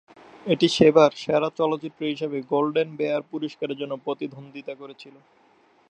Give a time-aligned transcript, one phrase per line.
[0.45, 5.15] এটি সেবার সেরা চলচ্চিত্র হিসেবে গোল্ডেন বেয়ার পুরস্কারের জন্য প্রতিদ্বন্দ্বিতা করেছিল।